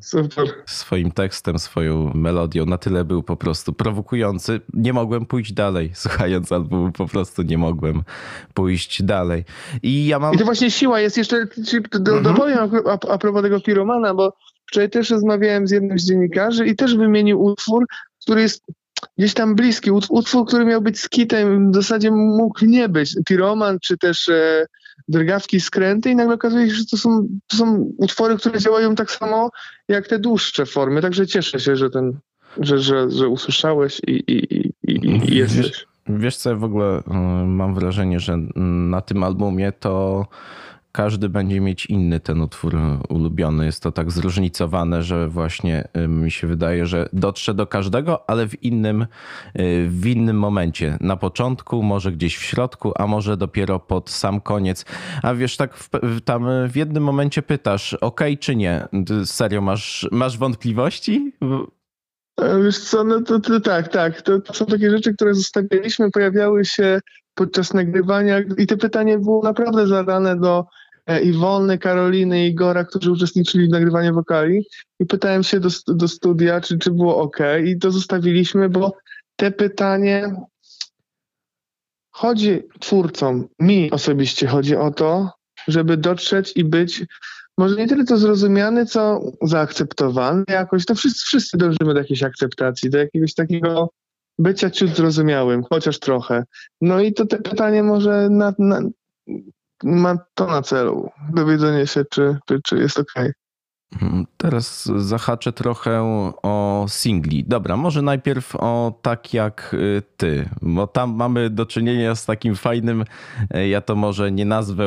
Super. 0.00 0.48
swoim 0.66 1.12
tekstem, 1.12 1.58
swoją 1.58 2.12
melodią. 2.14 2.66
Na 2.66 2.78
tyle 2.78 3.04
był 3.04 3.22
po 3.22 3.36
prostu 3.36 3.72
prowokujący. 3.72 4.60
Nie 4.74 4.92
mogłem 4.92 5.26
pójść 5.26 5.52
dalej. 5.52 5.90
Słuchając 6.02 6.52
albumu, 6.52 6.92
po 6.92 7.06
prostu 7.06 7.42
nie 7.42 7.58
mogłem 7.58 8.02
pójść 8.54 9.02
dalej. 9.02 9.44
I 9.82 10.06
ja 10.06 10.18
mam... 10.18 10.34
I 10.34 10.38
to 10.38 10.44
właśnie 10.44 10.70
siła 10.70 11.00
jest 11.00 11.16
jeszcze, 11.16 11.46
do, 11.92 12.16
mhm. 12.16 12.22
dopowiem 12.22 12.58
a, 12.58 12.90
a, 12.90 13.12
a 13.12 13.18
propos 13.18 13.42
tego 13.42 13.60
piromana, 13.60 14.14
bo 14.14 14.32
wczoraj 14.66 14.90
też 14.90 15.10
rozmawiałem 15.10 15.66
z 15.66 15.70
jednym 15.70 15.98
z 15.98 16.04
dziennikarzy 16.04 16.66
i 16.66 16.76
też 16.76 16.96
wymienił 16.96 17.42
utwór, 17.42 17.86
który 18.22 18.40
jest 18.40 18.64
gdzieś 19.18 19.34
tam 19.34 19.54
bliski. 19.54 19.90
Utwór, 19.90 20.46
który 20.46 20.64
miał 20.64 20.82
być 20.82 21.00
skitem, 21.00 21.72
w 21.72 21.74
zasadzie 21.74 22.10
mógł 22.10 22.64
nie 22.64 22.88
być. 22.88 23.16
Piroman, 23.26 23.78
czy 23.82 23.98
też 23.98 24.28
e, 24.28 24.66
drgawki, 25.08 25.60
skręty 25.60 26.10
i 26.10 26.16
nagle 26.16 26.34
okazuje 26.34 26.68
się, 26.68 26.74
że 26.74 26.86
to 26.86 26.96
są, 26.96 27.28
to 27.46 27.56
są 27.56 27.92
utwory, 27.98 28.36
które 28.36 28.58
działają 28.58 28.94
tak 28.94 29.10
samo 29.10 29.50
jak 29.88 30.08
te 30.08 30.18
dłuższe 30.18 30.66
formy. 30.66 31.02
Także 31.02 31.26
cieszę 31.26 31.60
się, 31.60 31.76
że 31.76 31.90
ten, 31.90 32.18
że, 32.58 32.78
że, 32.78 33.10
że 33.10 33.28
usłyszałeś 33.28 34.00
i, 34.06 34.10
i, 34.10 34.66
i, 34.82 35.32
i 35.32 35.36
jesteś. 35.36 35.66
Wiesz, 35.66 35.86
wiesz 36.08 36.36
co, 36.36 36.50
ja 36.50 36.56
w 36.56 36.64
ogóle 36.64 36.98
y, 36.98 37.02
mam 37.46 37.74
wrażenie, 37.74 38.20
że 38.20 38.36
na 38.56 39.00
tym 39.00 39.24
albumie 39.24 39.72
to 39.72 40.26
każdy 40.92 41.28
będzie 41.28 41.60
mieć 41.60 41.86
inny 41.86 42.20
ten 42.20 42.40
utwór 42.40 42.76
ulubiony. 43.08 43.66
Jest 43.66 43.82
to 43.82 43.92
tak 43.92 44.10
zróżnicowane, 44.10 45.02
że 45.02 45.28
właśnie 45.28 45.88
mi 46.08 46.30
się 46.30 46.46
wydaje, 46.46 46.86
że 46.86 47.08
dotrze 47.12 47.54
do 47.54 47.66
każdego, 47.66 48.30
ale 48.30 48.48
w 48.48 48.62
innym, 48.62 49.02
y, 49.02 49.06
w 49.88 50.06
innym 50.06 50.38
momencie. 50.38 50.98
Na 51.00 51.16
początku, 51.16 51.82
może 51.82 52.12
gdzieś 52.12 52.36
w 52.36 52.42
środku, 52.42 52.92
a 52.96 53.06
może 53.06 53.36
dopiero 53.36 53.78
pod 53.78 54.10
sam 54.10 54.40
koniec. 54.40 54.84
A 55.22 55.34
wiesz, 55.34 55.56
tak 55.56 55.74
w, 55.76 55.88
tam 56.24 56.46
w 56.68 56.76
jednym 56.76 57.02
momencie 57.02 57.42
pytasz, 57.42 57.94
ok 57.94 58.20
czy 58.40 58.56
nie? 58.56 58.88
Serio, 59.24 59.60
masz, 59.60 60.08
masz 60.12 60.38
wątpliwości? 60.38 61.32
E, 62.40 62.62
wiesz 62.62 62.78
co, 62.78 63.04
no 63.04 63.22
to, 63.22 63.40
to 63.40 63.60
tak, 63.60 63.88
tak. 63.88 64.22
To, 64.22 64.40
to, 64.40 64.54
są 64.54 64.66
takie 64.66 64.90
rzeczy, 64.90 65.14
które 65.14 65.34
zostawialiśmy, 65.34 66.10
pojawiały 66.10 66.64
się 66.64 67.00
podczas 67.34 67.74
nagrywania 67.74 68.38
i 68.58 68.66
to 68.66 68.76
pytanie 68.76 69.18
było 69.18 69.42
naprawdę 69.42 69.86
zadane 69.86 70.36
do 70.36 70.64
e, 71.06 71.20
Iwony, 71.20 71.78
Karoliny 71.78 72.46
i 72.46 72.50
Igora, 72.50 72.84
którzy 72.84 73.12
uczestniczyli 73.12 73.68
w 73.68 73.70
nagrywaniu 73.70 74.14
wokali. 74.14 74.66
I 75.00 75.06
pytałem 75.06 75.42
się 75.42 75.60
do, 75.60 75.68
do 75.86 76.08
studia, 76.08 76.60
czy, 76.60 76.78
czy 76.78 76.90
było 76.90 77.16
ok. 77.18 77.38
I 77.64 77.78
to 77.78 77.90
zostawiliśmy, 77.90 78.68
bo 78.68 78.96
te 79.36 79.50
pytanie 79.50 80.34
chodzi 82.10 82.62
twórcom, 82.80 83.48
mi 83.58 83.90
osobiście 83.90 84.46
chodzi 84.46 84.76
o 84.76 84.90
to, 84.90 85.30
żeby 85.68 85.96
dotrzeć 85.96 86.52
i 86.56 86.64
być 86.64 87.04
może 87.60 87.76
nie 87.76 87.88
tyle 87.88 88.04
to 88.04 88.16
zrozumiany, 88.16 88.86
co 88.86 89.20
zaakceptowany 89.42 90.44
jakoś. 90.48 90.86
To 90.86 90.94
wszyscy, 90.94 91.24
wszyscy 91.26 91.58
dążymy 91.58 91.94
do 91.94 92.00
jakiejś 92.00 92.22
akceptacji, 92.22 92.90
do 92.90 92.98
jakiegoś 92.98 93.34
takiego 93.34 93.90
bycia 94.38 94.70
ciut 94.70 94.96
zrozumiałym, 94.96 95.62
chociaż 95.62 95.98
trochę. 95.98 96.44
No 96.80 97.00
i 97.00 97.12
to 97.12 97.26
te 97.26 97.38
pytanie 97.38 97.82
może 97.82 98.28
na, 98.30 98.54
na, 98.58 98.80
ma 99.82 100.18
to 100.34 100.46
na 100.46 100.62
celu, 100.62 101.10
dowiedzenie 101.34 101.86
się, 101.86 102.04
czy, 102.10 102.36
czy, 102.46 102.60
czy 102.64 102.78
jest 102.78 102.98
ok. 102.98 103.14
Mhm, 103.16 103.32
teraz 104.36 104.84
zahaczę 104.84 105.52
trochę 105.52 106.02
o 106.42 106.86
singli. 106.88 107.44
Dobra, 107.44 107.76
może 107.76 108.02
najpierw 108.02 108.56
o 108.56 108.98
tak 109.02 109.34
jak 109.34 109.74
y, 109.74 110.02
ty, 110.16 110.48
bo 110.62 110.86
tam 110.86 111.14
mamy 111.14 111.50
do 111.50 111.66
czynienia 111.66 112.14
z 112.14 112.26
takim 112.26 112.56
fajnym, 112.56 113.04
y, 113.56 113.68
ja 113.68 113.80
to 113.80 113.96
może 113.96 114.32
nie 114.32 114.44
nazwę 114.44 114.84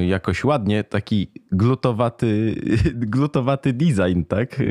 y, 0.00 0.06
jakoś 0.06 0.44
ładnie, 0.44 0.84
taki 0.84 1.28
glutowaty, 1.52 2.54
glutowaty 3.14 3.72
design, 3.72 4.22
tak? 4.28 4.62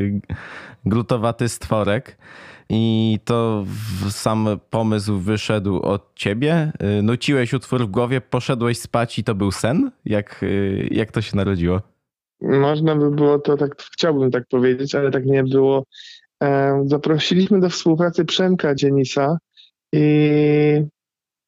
Glutowaty 0.86 1.50
stworek. 1.50 2.18
I 2.70 3.20
to 3.26 3.66
sam 4.10 4.48
pomysł 4.70 5.20
wyszedł 5.20 5.82
od 5.82 6.16
ciebie. 6.16 6.72
Nuciłeś 7.04 7.54
utwór 7.54 7.88
w 7.88 7.90
głowie, 7.90 8.22
poszedłeś 8.22 8.80
spać 8.80 9.20
i 9.20 9.24
to 9.24 9.36
był 9.36 9.52
sen? 9.52 9.92
Jak, 10.06 10.46
jak 10.92 11.12
to 11.12 11.22
się 11.22 11.38
narodziło? 11.38 11.91
Można 12.42 12.96
by 12.96 13.12
było 13.12 13.40
to 13.40 13.58
tak, 13.58 13.82
chciałbym 13.94 14.32
tak 14.32 14.48
powiedzieć, 14.48 14.96
ale 14.96 15.12
tak 15.12 15.26
nie 15.26 15.44
było. 15.44 15.86
E, 16.44 16.82
zaprosiliśmy 16.86 17.60
do 17.60 17.70
współpracy 17.70 18.26
Przemka 18.26 18.76
Dzienisa 18.76 19.38
i, 19.94 20.82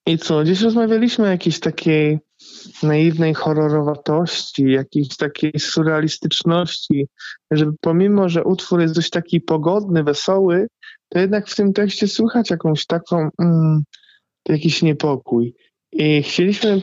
i 0.08 0.18
co, 0.18 0.44
dziś 0.44 0.62
rozmawialiśmy 0.62 1.26
o 1.26 1.28
jakiejś 1.28 1.60
takiej 1.60 2.20
naiwnej 2.84 3.34
horrorowatości, 3.34 4.64
jakiejś 4.64 5.18
takiej 5.18 5.52
surrealistyczności, 5.60 7.08
że 7.52 7.72
pomimo, 7.82 8.30
że 8.30 8.44
utwór 8.44 8.82
jest 8.82 8.96
dość 8.96 9.10
taki 9.10 9.42
pogodny, 9.42 10.04
wesoły, 10.04 10.68
to 11.10 11.20
jednak 11.20 11.48
w 11.48 11.56
tym 11.56 11.74
tekście 11.74 12.08
słychać 12.08 12.50
jakąś 12.50 12.86
taką, 12.86 13.30
mm, 13.40 13.84
jakiś 14.50 14.82
niepokój. 14.82 15.54
I 15.92 16.24
chcieliśmy 16.24 16.82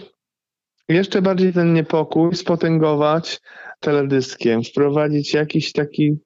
jeszcze 0.90 1.23
bardziej 1.23 1.52
ten 1.52 1.75
niepokój 1.75 2.35
spotęgować 2.35 3.40
teledyskiem, 3.80 4.64
wprowadzić 4.64 5.35
jakiś 5.35 5.73
taki 5.73 6.18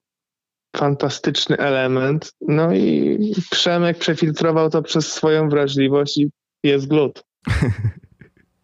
fantastyczny 0.76 1.56
element. 1.56 2.32
No 2.40 2.74
i 2.74 3.18
Przemek 3.50 3.98
przefiltrował 3.98 4.70
to 4.70 4.82
przez 4.82 5.12
swoją 5.12 5.48
wrażliwość 5.48 6.18
i 6.18 6.30
jest 6.62 6.88
glut. 6.88 7.24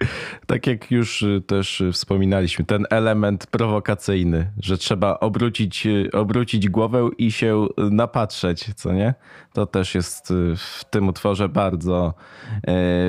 Tak 0.47 0.67
jak 0.67 0.91
już 0.91 1.23
y, 1.23 1.43
też 1.47 1.81
y, 1.81 1.93
wspominaliśmy, 1.93 2.65
ten 2.65 2.87
element 2.91 3.47
prowokacyjny, 3.47 4.51
że 4.63 4.79
trzeba 4.79 5.21
obrócić, 5.21 5.87
y, 5.87 6.11
obrócić 6.13 6.69
głowę 6.69 7.09
i 7.19 7.33
się 7.33 7.67
napatrzeć, 7.77 8.75
co 8.75 8.93
nie? 8.93 9.15
To 9.53 9.67
też 9.67 9.95
jest 9.95 10.33
w 10.57 10.85
tym 10.85 11.09
utworze 11.09 11.49
bardzo, 11.49 12.15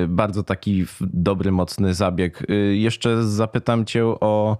bardzo 0.08 0.42
taki 0.42 0.84
dobry, 1.00 1.52
mocny 1.52 1.94
zabieg. 1.94 2.42
Jeszcze 2.72 3.22
zapytam 3.22 3.84
cię 3.84 4.04
o 4.04 4.56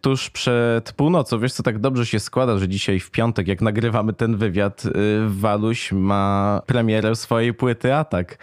tuż 0.00 0.30
przed 0.30 0.92
północą. 0.92 1.38
Wiesz, 1.38 1.52
co 1.52 1.62
tak 1.62 1.78
dobrze 1.78 2.06
się 2.06 2.20
składa, 2.20 2.58
że 2.58 2.68
dzisiaj 2.68 3.00
w 3.00 3.10
piątek, 3.10 3.48
jak 3.48 3.60
nagrywamy 3.60 4.12
ten 4.12 4.36
wywiad, 4.36 4.82
Waluś 5.26 5.92
ma 5.92 6.62
premierę 6.66 7.16
swojej 7.16 7.54
płyty 7.54 7.94
Atak. 7.94 8.38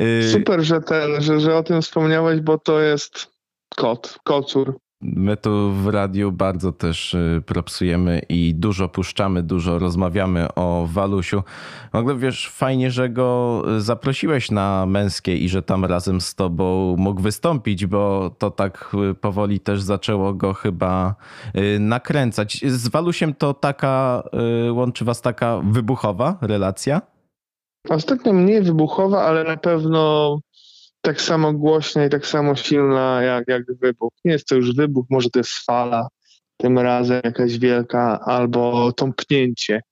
Y, 0.00 0.28
Super, 0.32 0.62
że 0.62 0.80
ten, 0.80 1.22
że, 1.22 1.40
że 1.40 1.56
o 1.56 1.62
tym 1.62 1.82
wspomniałeś, 1.82 2.40
bo 2.40 2.58
to 2.58 2.80
jest 2.80 3.32
kot, 3.76 4.18
kocur. 4.24 4.78
My 5.00 5.36
tu 5.36 5.72
w 5.72 5.86
radiu 5.86 6.32
bardzo 6.32 6.72
też 6.72 7.14
y, 7.14 7.42
propsujemy 7.46 8.22
i 8.28 8.54
dużo 8.54 8.88
puszczamy, 8.88 9.42
dużo 9.42 9.78
rozmawiamy 9.78 10.54
o 10.54 10.88
Walusiu. 10.92 11.42
W 11.92 11.96
ogóle 11.96 12.16
wiesz, 12.16 12.48
fajnie, 12.48 12.90
że 12.90 13.08
go 13.08 13.62
zaprosiłeś 13.78 14.50
na 14.50 14.86
męskie 14.86 15.36
i 15.36 15.48
że 15.48 15.62
tam 15.62 15.84
razem 15.84 16.20
z 16.20 16.34
tobą 16.34 16.96
mógł 16.98 17.22
wystąpić, 17.22 17.86
bo 17.86 18.30
to 18.38 18.50
tak 18.50 18.90
y, 19.10 19.14
powoli 19.14 19.60
też 19.60 19.82
zaczęło 19.82 20.34
go 20.34 20.54
chyba 20.54 21.14
nakręcać. 21.80 22.64
Z 22.66 22.88
Walusiem 22.88 23.34
to 23.34 23.54
taka, 23.54 24.22
łączy 24.70 25.04
was 25.04 25.22
taka 25.22 25.60
wybuchowa 25.64 26.38
relacja? 26.40 27.02
Ostatnio 27.88 28.32
mniej 28.32 28.62
wybuchowa, 28.62 29.22
ale 29.22 29.44
na 29.44 29.56
pewno 29.56 30.38
tak 31.00 31.20
samo 31.20 31.52
głośna 31.52 32.04
i 32.04 32.10
tak 32.10 32.26
samo 32.26 32.56
silna 32.56 33.22
jak, 33.22 33.48
jak 33.48 33.62
wybuch. 33.80 34.12
Nie 34.24 34.32
jest 34.32 34.46
to 34.46 34.54
już 34.54 34.74
wybuch, 34.74 35.06
może 35.10 35.30
to 35.30 35.38
jest 35.38 35.52
fala, 35.66 36.08
tym 36.56 36.78
razem 36.78 37.20
jakaś 37.24 37.58
wielka, 37.58 38.20
albo 38.20 38.92
tąpnięcie. 38.92 39.82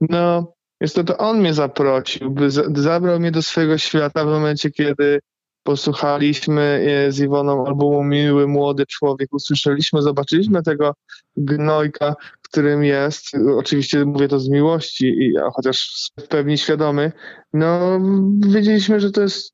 No, 0.00 0.52
jest 0.80 0.94
to, 0.94 1.04
to 1.04 1.18
on 1.18 1.40
mnie 1.40 1.54
zaprosił, 1.54 2.30
by 2.30 2.50
zabrał 2.82 3.20
mnie 3.20 3.30
do 3.30 3.42
swojego 3.42 3.78
świata 3.78 4.24
w 4.24 4.28
momencie, 4.28 4.70
kiedy 4.70 5.20
posłuchaliśmy 5.62 6.62
e, 7.06 7.12
z 7.12 7.20
Iwoną 7.20 7.66
albumu 7.66 8.04
Miły 8.04 8.46
Młody 8.46 8.86
Człowiek, 8.86 9.32
usłyszeliśmy, 9.32 10.02
zobaczyliśmy 10.02 10.62
tego 10.62 10.94
gnojka, 11.36 12.14
którym 12.42 12.84
jest, 12.84 13.26
oczywiście 13.58 14.04
mówię 14.04 14.28
to 14.28 14.40
z 14.40 14.48
miłości, 14.48 15.06
i, 15.06 15.38
a 15.38 15.50
chociaż 15.50 16.10
w 16.20 16.28
pełni 16.28 16.58
świadomy, 16.58 17.12
no 17.52 18.00
wiedzieliśmy, 18.48 19.00
że 19.00 19.10
to 19.10 19.22
jest 19.22 19.52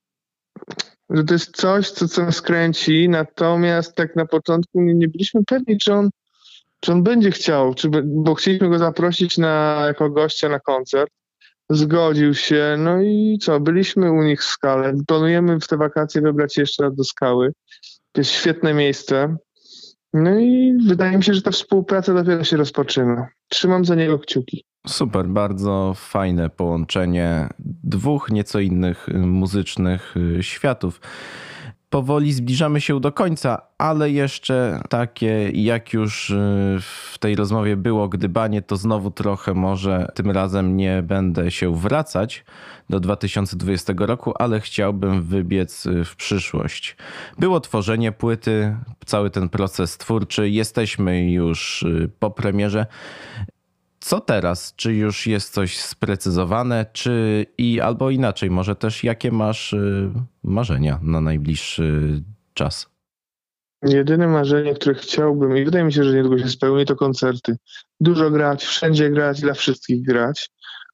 że 1.11 1.25
to 1.25 1.35
jest 1.35 1.57
coś, 1.57 1.91
co, 1.91 2.09
co 2.09 2.23
nas 2.23 2.43
kręci, 2.43 3.09
natomiast 3.09 3.95
tak 3.95 4.17
na 4.17 4.27
początku 4.27 4.81
nie, 4.81 4.95
nie 4.95 5.09
byliśmy 5.09 5.45
pewni, 5.45 5.79
czy 5.79 5.95
on, 5.95 6.11
czy 6.81 6.93
on 6.93 7.03
będzie 7.03 7.31
chciał, 7.31 7.75
czy, 7.75 7.89
bo 8.05 8.35
chcieliśmy 8.35 8.69
go 8.69 8.79
zaprosić 8.79 9.39
na, 9.39 9.83
jako 9.87 10.11
gościa 10.11 10.49
na 10.49 10.61
koncert. 10.61 11.13
Zgodził 11.71 12.35
się, 12.35 12.77
no 12.79 13.03
i 13.03 13.39
co, 13.43 13.61
byliśmy 13.61 14.13
u 14.13 14.23
nich 14.23 14.41
w 14.41 14.45
skale. 14.45 14.95
Planujemy 15.07 15.61
w 15.61 15.69
te 15.69 15.77
wakacje 15.77 16.21
wybrać 16.21 16.57
jeszcze 16.57 16.83
raz 16.83 16.95
do 16.95 17.05
skały. 17.05 17.53
To 18.13 18.21
jest 18.21 18.31
świetne 18.31 18.75
miejsce. 18.75 19.37
No 20.13 20.39
i 20.39 20.79
wydaje 20.87 21.17
mi 21.17 21.25
się, 21.25 21.35
że 21.35 21.43
ta 21.43 21.51
współpraca 21.51 22.15
dopiero 22.15 22.45
się 22.45 22.57
rozpoczyna. 22.57 23.29
Trzymam 23.49 23.85
za 23.85 23.95
niego 23.95 24.19
kciuki. 24.19 24.65
Super, 24.87 25.27
bardzo 25.27 25.93
fajne 25.97 26.51
połączenie 26.51 27.49
dwóch 27.85 28.31
nieco 28.31 28.61
innych 28.61 29.09
muzycznych 29.15 30.15
y, 30.17 30.43
światów. 30.43 31.01
Powoli 31.91 32.33
zbliżamy 32.33 32.81
się 32.81 33.01
do 33.01 33.13
końca, 33.13 33.63
ale 33.79 34.11
jeszcze 34.11 34.81
takie, 34.89 35.51
jak 35.51 35.93
już 35.93 36.31
y, 36.31 36.35
w 36.81 37.19
tej 37.21 37.37
rozmowie 37.37 37.77
było 37.77 38.09
gdybanie, 38.09 38.63
to 38.63 38.77
znowu 38.77 39.11
trochę 39.11 39.55
może 39.55 40.09
tym 40.15 40.31
razem 40.31 40.77
nie 40.77 41.03
będę 41.03 41.51
się 41.51 41.77
wracać 41.77 42.45
do 42.91 43.01
2020 43.01 43.93
roku, 43.99 44.33
ale 44.39 44.61
chciałbym 44.61 45.23
wybiec 45.23 45.89
w 46.05 46.17
przyszłość. 46.17 46.97
Było 47.39 47.61
tworzenie 47.61 48.13
płyty, 48.13 48.77
cały 49.07 49.31
ten 49.31 49.49
proces 49.49 49.99
twórczy, 49.99 50.49
jesteśmy 50.49 51.31
już 51.31 51.85
po 52.19 52.31
premierze. 52.31 52.87
Co 54.01 54.21
teraz? 54.21 54.75
Czy 54.77 54.95
już 54.95 55.27
jest 55.27 55.55
coś 55.55 55.79
sprecyzowane, 55.79 56.87
czy 56.93 57.47
i 57.59 57.81
albo 57.81 58.11
inaczej, 58.11 58.51
może 58.51 58.77
też 58.77 59.05
jakie 59.05 59.33
masz 59.33 59.73
y, 59.73 60.11
marzenia 60.43 61.01
na 61.03 61.21
najbliższy 61.21 62.23
czas? 62.55 62.91
Jedyne 63.83 64.29
marzenie, 64.29 64.75
które 64.75 64.95
chciałbym 64.95 65.57
i 65.57 65.65
wydaje 65.65 65.85
mi 65.85 65.93
się, 65.93 66.05
że 66.05 66.15
niedługo 66.15 66.39
się 66.39 66.49
spełni, 66.49 66.87
to 66.87 66.97
koncerty. 66.97 67.57
Dużo 68.01 68.31
grać, 68.31 68.65
wszędzie 68.65 69.11
grać, 69.11 69.41
dla 69.41 69.55
wszystkich 69.55 70.03
grać. 70.03 70.51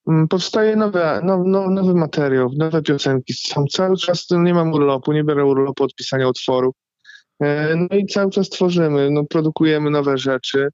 Mm, 0.08 0.28
powstaje 0.28 0.76
nowe, 0.76 1.20
no, 1.24 1.44
no, 1.46 1.70
nowy 1.70 1.94
materiał, 1.94 2.50
nowe 2.56 2.82
piosenki. 2.82 3.32
Są 3.32 3.64
cały 3.66 3.96
czas, 3.96 4.26
no, 4.30 4.42
nie 4.42 4.54
mam 4.54 4.72
urlopu, 4.72 5.12
nie 5.12 5.24
biorę 5.24 5.44
urlopu 5.44 5.84
od 5.84 5.94
pisania 5.94 6.28
utworów. 6.28 6.74
E, 7.40 7.76
no 7.76 7.96
i 7.96 8.06
cały 8.06 8.30
czas 8.30 8.48
tworzymy, 8.48 9.10
no, 9.10 9.24
produkujemy 9.24 9.90
nowe 9.90 10.18
rzeczy. 10.18 10.68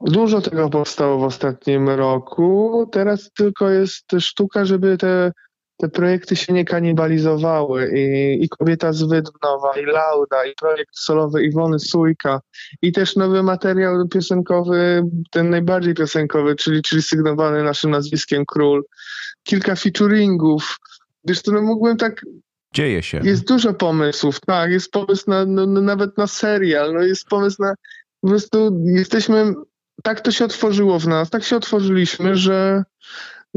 Dużo 0.00 0.40
tego 0.40 0.70
powstało 0.70 1.18
w 1.18 1.22
ostatnim 1.22 1.88
roku. 1.88 2.88
Teraz 2.92 3.30
tylko 3.32 3.70
jest 3.70 4.04
sztuka, 4.18 4.64
żeby 4.64 4.98
te, 4.98 5.32
te 5.76 5.88
projekty 5.88 6.36
się 6.36 6.52
nie 6.52 6.64
kanibalizowały. 6.64 7.92
I, 7.96 8.44
i 8.44 8.48
Kobieta 8.48 8.92
z 8.92 9.02
Wydnowa, 9.02 9.72
i 9.80 9.84
Lauda, 9.84 10.44
i 10.44 10.54
projekt 10.54 10.98
solowy 10.98 11.44
Iwony 11.44 11.78
Sujka, 11.78 12.40
i 12.82 12.92
też 12.92 13.16
nowy 13.16 13.42
materiał 13.42 14.08
piosenkowy, 14.08 15.02
ten 15.30 15.50
najbardziej 15.50 15.94
piosenkowy, 15.94 16.56
czyli, 16.56 16.82
czyli 16.82 17.02
sygnowany 17.02 17.62
naszym 17.62 17.90
nazwiskiem 17.90 18.44
Król. 18.46 18.84
Kilka 19.42 19.76
featuringów. 19.76 20.76
Wiesz, 21.24 21.42
to 21.42 21.52
no 21.52 21.62
mógłbym 21.62 21.96
tak 21.96 22.22
Dzieje 22.74 23.02
się. 23.02 23.20
Jest 23.24 23.48
dużo 23.48 23.74
pomysłów, 23.74 24.40
tak. 24.40 24.70
Jest 24.70 24.90
pomysł 24.90 25.30
na, 25.30 25.44
no, 25.46 25.66
nawet 25.66 26.18
na 26.18 26.26
serial, 26.26 26.94
no 26.94 27.02
jest 27.02 27.24
pomysł 27.24 27.62
na. 27.62 27.74
Po 28.20 28.28
prostu 28.28 28.80
jesteśmy 28.84 29.54
tak 30.02 30.20
to 30.20 30.30
się 30.30 30.44
otworzyło 30.44 30.98
w 30.98 31.06
nas, 31.06 31.30
tak 31.30 31.44
się 31.44 31.56
otworzyliśmy, 31.56 32.36
że 32.36 32.84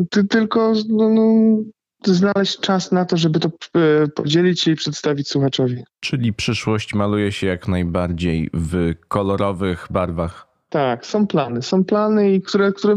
ty 0.09 0.23
tylko 0.23 0.73
no, 0.89 1.09
no, 1.09 1.57
znaleźć 2.05 2.59
czas 2.59 2.91
na 2.91 3.05
to, 3.05 3.17
żeby 3.17 3.39
to 3.39 3.47
e, 3.47 4.07
podzielić 4.07 4.67
i 4.67 4.75
przedstawić 4.75 5.27
słuchaczowi. 5.27 5.83
Czyli 5.99 6.33
przyszłość 6.33 6.93
maluje 6.93 7.31
się 7.31 7.47
jak 7.47 7.67
najbardziej 7.67 8.49
w 8.53 8.93
kolorowych 9.07 9.87
barwach. 9.89 10.47
Tak, 10.69 11.05
są 11.05 11.27
plany. 11.27 11.61
Są 11.61 11.83
plany, 11.83 12.33
i 12.33 12.41
które, 12.41 12.71
które 12.71 12.95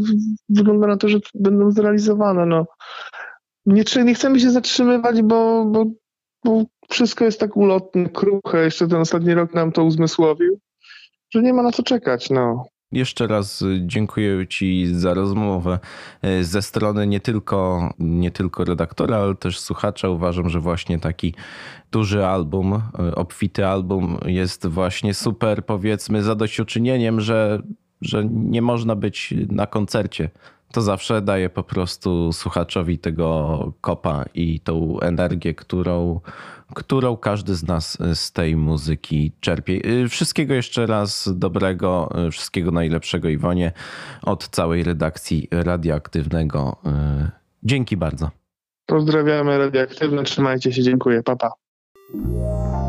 wygląda 0.48 0.86
na 0.86 0.96
to, 0.96 1.08
że 1.08 1.18
będą 1.34 1.70
zrealizowane. 1.70 2.46
No, 2.46 2.66
nie, 3.66 3.84
nie 4.04 4.14
chcemy 4.14 4.40
się 4.40 4.50
zatrzymywać, 4.50 5.22
bo, 5.22 5.64
bo, 5.64 5.84
bo 6.44 6.64
wszystko 6.88 7.24
jest 7.24 7.40
tak 7.40 7.56
ulotne, 7.56 8.08
kruche. 8.08 8.64
Jeszcze 8.64 8.88
ten 8.88 9.00
ostatni 9.00 9.34
rok 9.34 9.54
nam 9.54 9.72
to 9.72 9.84
uzmysłowił, 9.84 10.58
że 11.30 11.42
nie 11.42 11.52
ma 11.54 11.62
na 11.62 11.72
co 11.72 11.82
czekać. 11.82 12.30
No. 12.30 12.64
Jeszcze 12.94 13.26
raz 13.26 13.64
dziękuję 13.80 14.46
Ci 14.46 14.86
za 14.94 15.14
rozmowę 15.14 15.78
e, 16.22 16.44
ze 16.44 16.62
strony 16.62 17.06
nie 17.06 17.20
tylko, 17.20 17.90
nie 17.98 18.30
tylko 18.30 18.64
redaktora, 18.64 19.16
ale 19.16 19.34
też 19.34 19.60
słuchacza. 19.60 20.08
Uważam, 20.08 20.48
że 20.48 20.60
właśnie 20.60 20.98
taki 20.98 21.34
duży 21.92 22.26
album, 22.26 22.72
e, 22.72 23.14
obfity 23.14 23.66
album 23.66 24.18
jest 24.26 24.66
właśnie 24.66 25.14
super, 25.14 25.66
powiedzmy, 25.66 26.22
zadośćuczynieniem, 26.22 27.20
że, 27.20 27.62
że 28.00 28.24
nie 28.24 28.62
można 28.62 28.96
być 28.96 29.34
na 29.48 29.66
koncercie 29.66 30.30
to 30.74 30.82
zawsze 30.82 31.22
daje 31.22 31.50
po 31.50 31.62
prostu 31.62 32.32
słuchaczowi 32.32 32.98
tego 32.98 33.72
kopa 33.80 34.24
i 34.34 34.60
tą 34.60 35.00
energię, 35.00 35.54
którą, 35.54 36.20
którą 36.74 37.16
każdy 37.16 37.54
z 37.54 37.66
nas 37.66 37.98
z 38.14 38.32
tej 38.32 38.56
muzyki 38.56 39.32
czerpie. 39.40 39.86
Y, 39.86 40.08
wszystkiego 40.08 40.54
jeszcze 40.54 40.86
raz 40.86 41.28
dobrego, 41.34 42.10
y, 42.26 42.30
wszystkiego 42.30 42.70
najlepszego 42.70 43.28
Iwonie 43.28 43.72
od 44.22 44.48
całej 44.48 44.82
redakcji 44.82 45.48
radioaktywnego. 45.50 46.76
Y, 46.86 47.30
dzięki 47.62 47.96
bardzo. 47.96 48.30
Pozdrawiamy 48.86 49.58
radioaktywne, 49.58 50.22
trzymajcie 50.22 50.72
się, 50.72 50.82
dziękuję, 50.82 51.22
papa. 51.22 51.50
Radioaktywne. 52.14 52.83